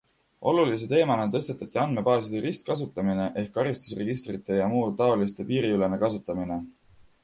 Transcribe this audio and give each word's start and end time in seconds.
Olulise 0.51 0.87
teemana 0.93 1.27
tõstatati 1.35 1.81
andmebaaside 1.83 2.43
ristkasutamine 2.47 3.29
ehk 3.45 3.55
karistusregistrite 3.61 4.61
jmt 4.67 5.49
piiriülene 5.55 6.07
kasutamine. 6.09 6.65